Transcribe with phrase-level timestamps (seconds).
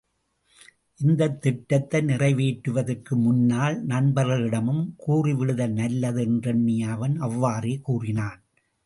[0.99, 8.41] இந்தத் திட்டத்தை நிறைவேற்றுவதற்கு முன்னால், நண்பர்களிடமும் கூறிவிடுதல் நல்லது என்றெண்ணிய அவன் அவ்வாறே கூறினான்.